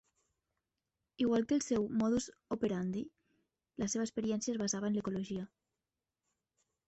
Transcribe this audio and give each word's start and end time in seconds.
Igual 1.23 1.43
que 1.49 1.53
el 1.57 1.61
seu 1.65 1.83
modus 2.03 2.27
operandi, 2.55 3.03
la 3.83 3.89
seva 3.95 4.05
experiència 4.07 4.53
es 4.57 4.61
basava 4.65 4.91
en 4.91 4.97
l'ecologia. 4.99 5.45